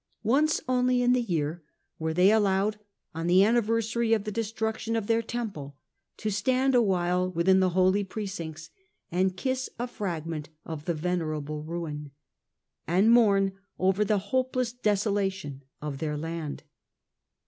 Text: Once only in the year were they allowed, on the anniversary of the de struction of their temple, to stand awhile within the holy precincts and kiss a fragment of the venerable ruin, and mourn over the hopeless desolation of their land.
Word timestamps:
Once 0.23 0.59
only 0.67 1.03
in 1.03 1.13
the 1.13 1.21
year 1.21 1.63
were 1.99 2.11
they 2.11 2.31
allowed, 2.31 2.79
on 3.13 3.27
the 3.27 3.43
anniversary 3.43 4.13
of 4.13 4.23
the 4.23 4.31
de 4.31 4.43
struction 4.43 4.95
of 4.95 5.05
their 5.05 5.21
temple, 5.21 5.77
to 6.17 6.31
stand 6.31 6.73
awhile 6.73 7.29
within 7.29 7.59
the 7.59 7.69
holy 7.77 8.03
precincts 8.03 8.71
and 9.11 9.37
kiss 9.37 9.69
a 9.77 9.85
fragment 9.85 10.49
of 10.65 10.85
the 10.85 10.95
venerable 10.95 11.61
ruin, 11.61 12.09
and 12.87 13.11
mourn 13.11 13.51
over 13.77 14.03
the 14.03 14.17
hopeless 14.33 14.71
desolation 14.71 15.61
of 15.83 15.99
their 15.99 16.17
land. 16.17 16.63